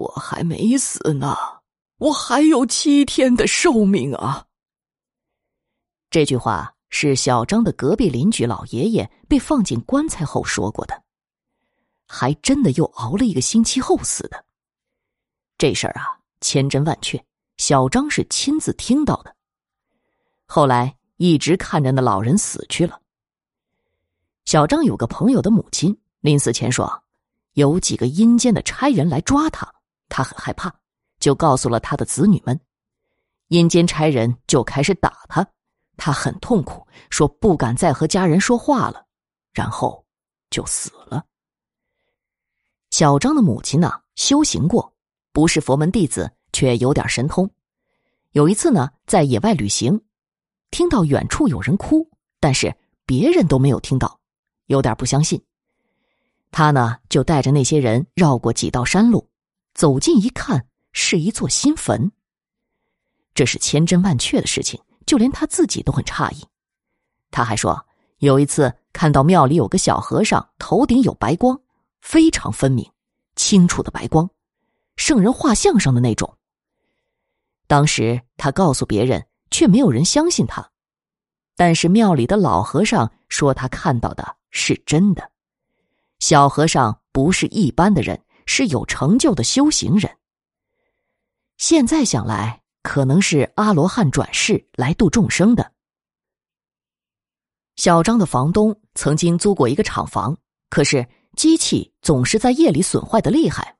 [0.00, 1.36] 我还没死呢，
[1.98, 4.46] 我还有七天的寿命啊！
[6.08, 11.02] 这句话是小张的隔壁邻居老爷爷被放进棺材后说过的，
[12.06, 14.42] 还真的又熬了一个星期后死的。
[15.58, 17.22] 这事儿啊，千真万确，
[17.58, 19.36] 小张是亲自听到的。
[20.46, 22.98] 后来一直看着那老人死去了。
[24.46, 27.04] 小张有个朋友的母亲临死前说，
[27.52, 29.70] 有几个阴间的差人来抓他，
[30.10, 30.70] 他很害怕，
[31.18, 32.60] 就告诉了他的子女们。
[33.48, 35.46] 阴间差人就开始打他，
[35.96, 39.06] 他很痛苦，说不敢再和家人说话了，
[39.54, 40.04] 然后
[40.50, 41.24] 就死了。
[42.90, 44.92] 小张的母亲呢，修行过。
[45.32, 47.48] 不是佛门弟子，却有点神通。
[48.32, 50.02] 有一次呢，在野外旅行，
[50.72, 54.18] 听到远处有人哭，但是别人都没有听到，
[54.66, 55.40] 有点不相信。
[56.50, 59.29] 他呢，就带着那些人绕过几道山路，
[59.80, 62.12] 走近一看，是一座新坟。
[63.32, 66.46] 这是千真万确的事情，就连他自己都很诧异。
[67.30, 67.86] 他还说，
[68.18, 71.58] 有一次看到庙里有个小和尚，头顶有白光，
[72.02, 72.92] 非常分明、
[73.36, 74.28] 清楚的白光。
[74.96, 76.36] 圣人画像上的那种。
[77.66, 80.70] 当时他告诉别人，却没有人相信他。
[81.56, 85.30] 但是庙里的老和尚说他看到的是真的。
[86.18, 90.10] 小和尚不是一般的人，是有成就的修行人。
[91.56, 95.70] 现在想来，可能是阿罗汉转世来度众生的。
[97.76, 100.36] 小张的房东曾经租过一个厂房，
[100.68, 101.06] 可是
[101.36, 103.76] 机器总是在夜里损坏的厉害。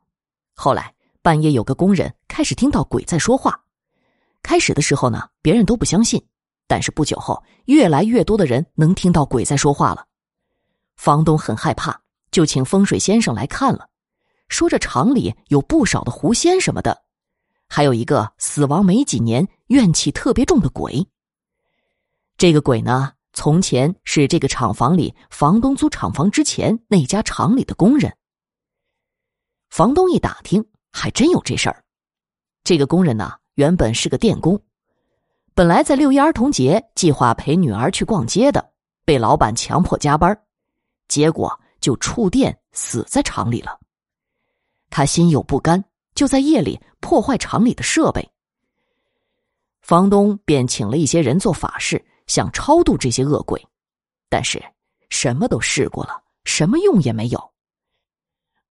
[0.54, 0.94] 后来。
[1.22, 3.62] 半夜有个工人开始听到鬼在说话，
[4.42, 6.26] 开始的时候呢，别人都不相信，
[6.66, 10.06] 但是不久后，越来越多的人能听到鬼在说话了。
[10.96, 13.89] 房东很害怕，就请风水先生来看了，
[14.50, 17.02] 说这厂里有不少的狐仙什么的，
[17.66, 21.08] 还有一个死亡没几年、怨气特别重的鬼。
[22.36, 28.14] 这个鬼呢，从前是这个厂房里房东租厂房之前那家厂里的工人。
[29.70, 30.62] 房东一打听。
[30.92, 31.84] 还真有这事儿，
[32.64, 34.60] 这个工人呢，原本是个电工，
[35.54, 38.72] 本来在六一儿童节计划陪女儿去逛街的，
[39.04, 40.36] 被老板强迫加班，
[41.06, 43.78] 结果就触电死在厂里了。
[44.90, 45.82] 他心有不甘，
[46.14, 48.30] 就在夜里破坏厂里的设备。
[49.80, 53.66] 房东便请了一些人做法事，想超度这些恶鬼，
[54.28, 54.62] 但是
[55.08, 57.52] 什么都试过了，什么用也没有。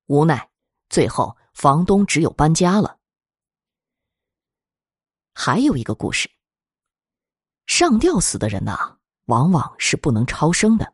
[0.05, 0.49] 无奈，
[0.89, 1.35] 最后。
[1.51, 2.97] 房东只有搬家了。
[5.33, 6.31] 还有一个故事。
[7.67, 10.93] 上吊死的人呐，往往是不能超生的，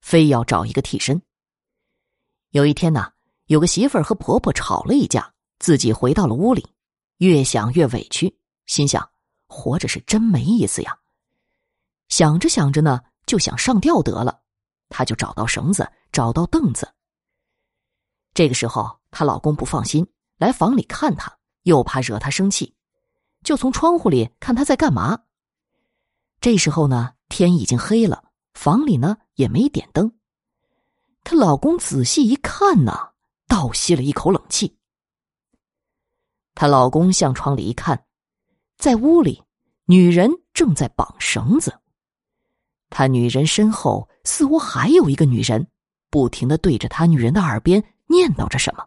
[0.00, 1.20] 非要找一个替身。
[2.48, 3.12] 有一天呐，
[3.46, 6.66] 有个媳妇儿和婆婆吵了一架，自己回到了屋里，
[7.18, 8.36] 越想越委屈，
[8.66, 9.08] 心想
[9.46, 10.96] 活着是真没意思呀。
[12.08, 14.40] 想着想着呢，就想上吊得了，
[14.88, 16.92] 她就找到绳子，找到凳子。
[18.34, 18.96] 这个时候。
[19.08, 22.74] 她老公不放心，来房里看她，又怕惹她生气，
[23.42, 25.18] 就从窗户里看她在干嘛。
[26.38, 30.12] 这时候呢，天已经黑了，房里呢也没点灯。
[31.24, 32.92] 她老公仔细一看呢，
[33.56, 34.76] 倒吸了一口冷气。
[36.54, 38.04] 她老公向窗里一看，
[38.76, 39.42] 在屋里，
[39.86, 41.80] 女人正在绑绳子。
[42.90, 45.66] 他女人身后似乎还有一个女人，
[46.10, 48.86] 不停的对着他女人的耳边念叨着什么。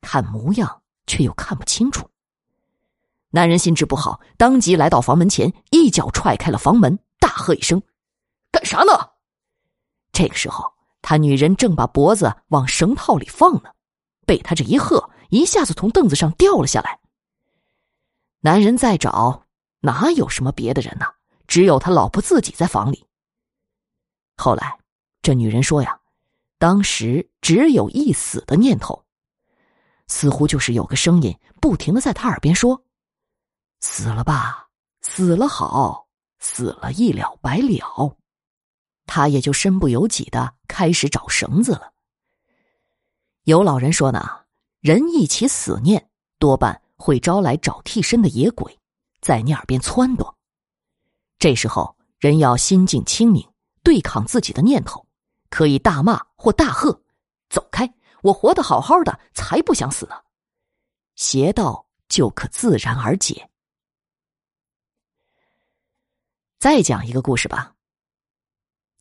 [0.00, 2.08] 看模样，却又看不清楚。
[3.28, 7.82] 男人心智不好，当即来到房门前，一脚踹开了房门，大喝一声
[8.50, 9.10] ：“干啥呢？”
[10.10, 13.70] 这个时候，他女人正把脖子往绳套里放呢，
[14.24, 17.00] 被他这一喝，一下子从凳子上掉了下来。
[18.40, 19.44] 男人在找，
[19.80, 21.06] 哪有什么别的人呢？
[21.48, 23.04] 只有他老婆自己在房里。
[24.36, 24.78] 后来，
[25.20, 26.00] 这女人说呀，
[26.58, 29.04] 当时只有一死的念头。
[30.06, 32.84] 似乎就是有个声音不停的在他耳边说
[33.80, 34.68] ：“死了吧，
[35.00, 36.06] 死了好，
[36.38, 38.16] 死了一了百了。”
[39.14, 41.92] 他也就身不由己的开始找绳子了。
[43.42, 44.46] 有老人说呢，
[44.80, 48.78] 人一起死念，多半会招来找替身的野鬼，
[49.20, 50.34] 在你耳边撺掇。
[51.38, 53.46] 这时候人要心境清明，
[53.82, 55.06] 对抗自己的念头，
[55.50, 57.02] 可以大骂或大喝
[57.50, 57.92] ：“走开！”
[58.24, 60.16] 我活得好好的，才不想死呢。
[61.16, 63.50] 邪道就可自然而解。
[66.58, 67.74] 再讲一个故事吧。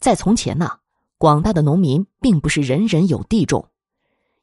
[0.01, 0.79] 在从前呢，
[1.19, 3.69] 广大的农民并不是人人有地种，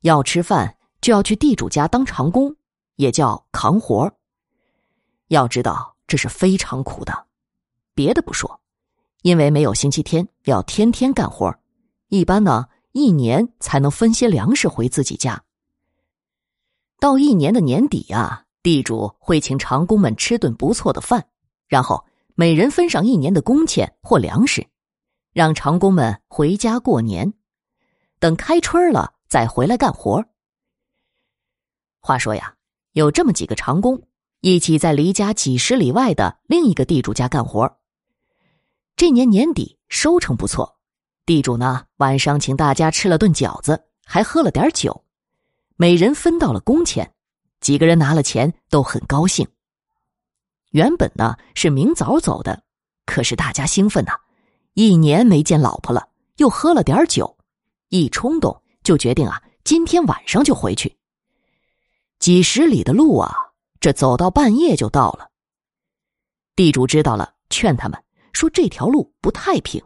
[0.02, 2.54] 要吃饭就要去地主家当长工，
[2.94, 4.10] 也叫扛活
[5.26, 7.26] 要知道，这是非常苦的。
[7.92, 8.60] 别的不说，
[9.22, 11.52] 因为没有星期天，要天天干活
[12.06, 15.42] 一般呢，一年才能分些粮食回自己家。
[17.00, 21.26] 到一年的年底呀，地主会请长工们吃顿不错的饭，
[21.66, 22.04] 然后
[22.36, 24.64] 每人分上一年的工钱或粮食，
[25.32, 27.32] 让长工们回家过年。
[28.18, 30.24] 等开春了，再回来干活。
[32.00, 32.54] 话说呀，
[32.92, 34.02] 有这么几个长工，
[34.40, 37.78] 一起在离家几十里外的另一个地主家干活。
[38.96, 40.78] 这年年底收成不错，
[41.24, 45.04] 地主呢晚上请大家吃了顿饺子，还喝了点酒，
[45.76, 47.12] 每人分到了工钱。
[47.60, 49.46] 几个人拿了钱都很高兴。
[50.70, 52.62] 原本呢是明早走的，
[53.04, 54.12] 可是大家兴奋呐，
[54.74, 57.36] 一年没见老婆了，又喝了点酒，
[57.88, 60.96] 一冲动就决定啊，今天晚上就回去。
[62.18, 63.32] 几十里的路啊，
[63.80, 65.30] 这走到半夜就到了。
[66.56, 69.82] 地主知道了，劝他们说：“这条路不太平，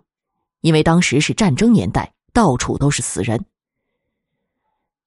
[0.61, 3.44] 因为当时是战争年代，到处都是死人。”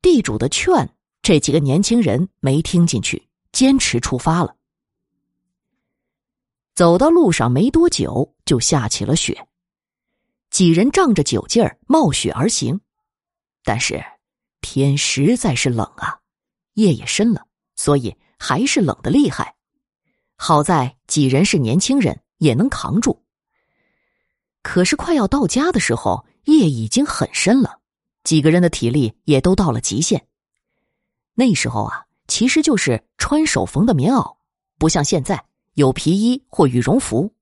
[0.01, 0.87] 地主的劝，
[1.23, 4.55] 这几个年轻人没听进去，坚持出发了。
[6.75, 9.47] 走到路上没多久，就下起了雪。
[10.55, 12.79] 几人仗着酒劲儿冒雪而行，
[13.65, 14.01] 但是
[14.61, 16.21] 天实在是冷啊。
[16.75, 19.53] 夜也深了，所以还是冷的厉害。
[20.37, 23.21] 好在几人是年轻人，也能扛住。
[24.61, 27.81] 可是快要到家的时候，夜已经很深了，
[28.23, 30.25] 几个人的体力也都到了极限。
[31.33, 34.37] 那时候啊，其实就是穿手缝的棉袄，
[34.77, 35.43] 不像现在
[35.73, 37.35] 有皮衣或羽绒服。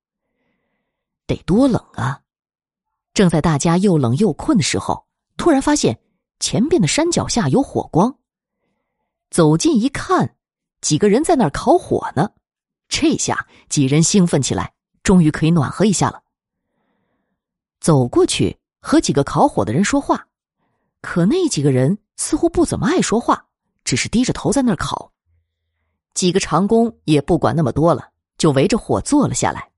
[1.28, 2.23] 得多冷啊！
[3.14, 5.06] 正在大家又冷又困的时候，
[5.38, 6.00] 突然发现
[6.40, 8.18] 前边的山脚下有火光。
[9.30, 10.36] 走近一看，
[10.82, 12.32] 几个人在那儿烤火呢。
[12.88, 16.22] 这下几人兴奋起来，终于可以暖和一下了。
[17.80, 20.28] 走过去和几个烤火的人说话，
[21.02, 23.48] 可那几个人似乎不怎么爱说话，
[23.84, 25.12] 只是低着头在那儿烤。
[26.14, 29.72] 几个长工也不管那么多了，就围着火坐了下来。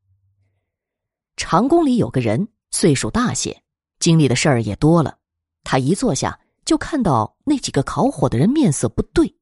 [1.37, 3.63] 长工里有个人岁数大些，
[3.99, 5.17] 经历的事儿也多了。
[5.63, 9.33] 他一坐下，就看到那几个烤火的人面色不对。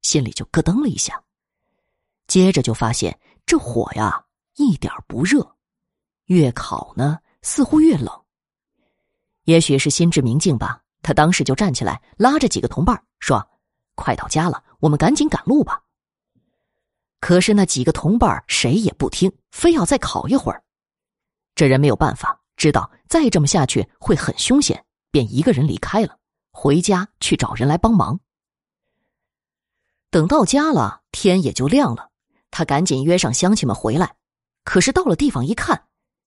[0.00, 1.22] 心里就咯噔了一下，
[2.28, 4.24] 接着就发现这火呀
[4.56, 5.46] 一点不热，
[6.28, 8.10] 越烤呢似乎越冷。
[9.44, 13.46] 也许是心知明镜吧，他当时就站起来，拉着几个同伴说
[13.96, 15.82] ：“快到家了，我们赶紧赶路吧。”
[17.20, 20.64] 可是那几个同伴谁也不听，非要再烤一会儿。
[21.54, 26.18] 这人没有办法，知道再这么下去会很凶险，便一个人离开了，
[26.50, 28.20] 回家去找人来帮忙。
[30.10, 32.10] 等到家了，天也就亮了。
[32.50, 34.16] 他赶紧约上乡亲们回来。
[34.64, 35.84] 可是到了地方一看，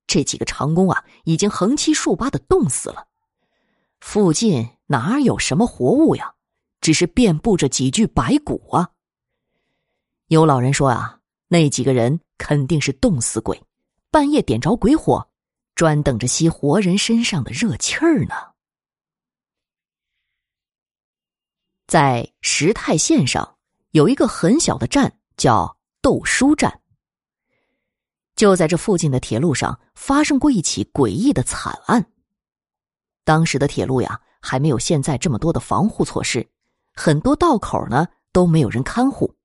[0.07, 3.07] 这几个长工啊，已经横七竖八的冻死了。
[4.00, 6.33] 附近哪有什么活物呀？
[6.80, 8.89] 只是遍布着几具白骨啊。
[10.28, 11.19] 有老人说啊，
[11.50, 13.62] 那几个人肯定是冻死鬼，
[14.10, 15.28] 半夜点着鬼火，
[15.81, 18.36] 专等着吸活人身上的热气儿呢。
[21.88, 23.57] 在石泰线上。
[23.89, 26.81] 有一个很小的站叫窦书站。
[28.35, 32.06] 就在这附近的铁路上发生过一起诡异的惨案。
[33.23, 36.47] 当时的铁路呀，还没有现在这么多的防护措施，
[36.94, 39.35] 很多道口呢都没有人看护。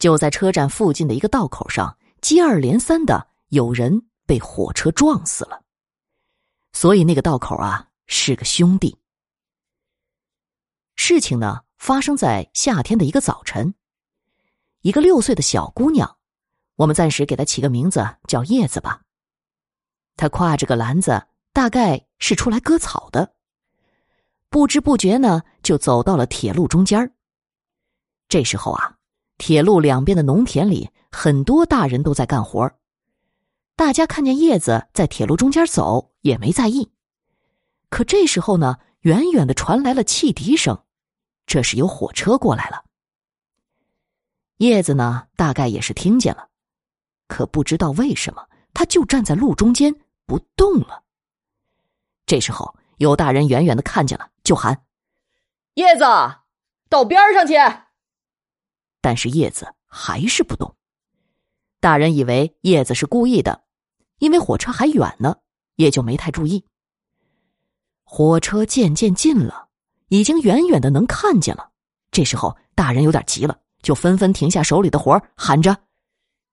[0.00, 5.64] 就在车站附近的一个道口上，接二连三的有人被火车撞死了。
[6.72, 8.96] 所以那个道口啊是个兄弟。
[10.94, 11.62] 事情呢？
[11.78, 13.72] 发生在夏天的一个早晨，
[14.80, 16.18] 一个六岁的小姑娘，
[16.74, 19.00] 我们暂时给她起个名字叫叶子吧。
[20.16, 23.36] 她挎着个篮子，大概是出来割草的。
[24.50, 27.14] 不知不觉呢，就走到了铁路中间
[28.28, 28.96] 这时候啊，
[29.38, 32.68] 铁路两边的农田里，很多大人都在干活
[33.78, 36.90] 大家看见叶子在铁路中间走，也没在意。
[37.88, 40.82] 可这时候呢，远远的传来了汽笛声。
[41.46, 42.84] 这是有火车过来了。
[44.56, 46.48] 叶子呢，大概也是听见了，
[47.28, 49.94] 可不知道为什么，他就站在路中间
[50.26, 51.04] 不动了。
[52.26, 54.82] 这时候，有大人远远的看见了，就喊
[55.74, 56.02] ：“叶子，
[56.88, 57.54] 到边上去。”
[59.00, 60.74] 但是叶子还是不动。
[61.78, 63.62] 大人以为叶子是故意的，
[64.18, 65.36] 因为火车还远呢，
[65.76, 66.64] 也就没太注意。
[68.04, 69.66] 火车渐渐近了。
[70.10, 71.68] 已经远远的能看见了，
[72.10, 75.76] 这时候，大人有点急了，就纷纷停下手里的活喊着：“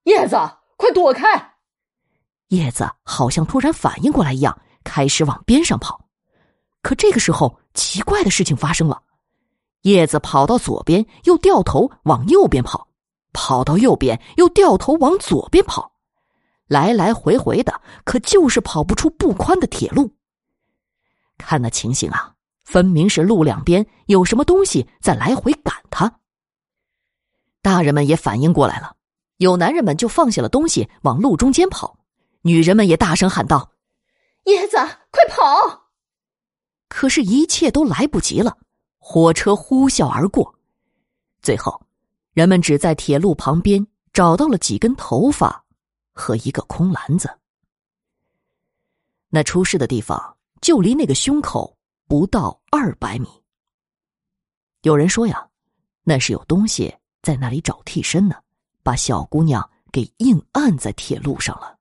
[0.04, 0.36] 叶子，
[0.76, 1.54] 快躲开！”
[2.52, 6.06] 叶子好像突然反应过来一样，开始往边上跑。
[6.82, 9.02] 可这个时候，奇怪的事情发生了：
[9.84, 12.90] 叶子跑到左边，又掉头往右边跑；
[13.32, 15.94] 跑到右边，又掉头往左边跑，
[16.68, 20.14] 来来回回的，可就是跑不出不宽的铁路。
[21.38, 26.20] 看那情形啊，分明是路两边有什么东西在来回赶他。
[27.62, 28.96] 大人们也反应过来了，
[29.38, 31.98] 有男人们就放下了东西往路中间跑。
[32.42, 33.72] 女人们也大声喊道
[34.46, 35.90] ：“叶子，快跑！”
[36.88, 38.56] 可是，一切都来不及了。
[39.00, 40.56] 火车呼啸而过，
[41.42, 41.82] 最后，
[42.34, 45.65] 人们只在铁路旁边找到了几根头发
[46.16, 47.40] 和一个空篮子。
[49.30, 53.28] 那出事的地方就离那个胸口不到二百米。
[54.82, 55.50] 有人说呀，
[56.04, 58.36] 那是有东西在那里找替身呢，
[58.82, 61.75] 把小姑娘给硬按在铁路上了。